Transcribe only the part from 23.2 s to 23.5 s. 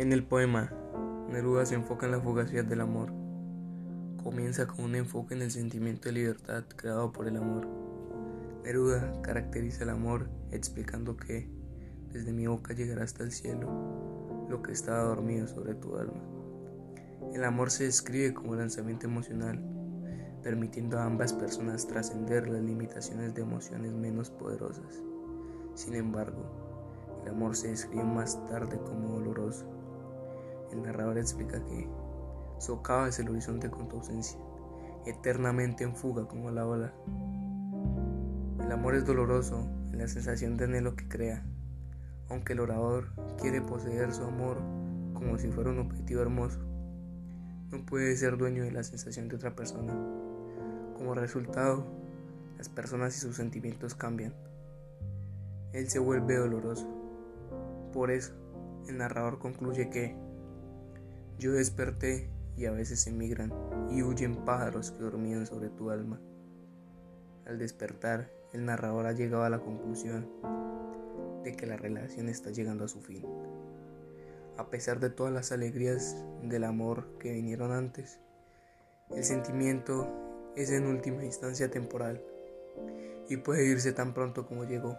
de